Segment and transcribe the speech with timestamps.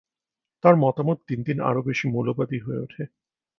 [0.63, 3.03] তাঁর মতামত দিন দিন আরও বেশি মৌলবাদী হয়ে ওঠে।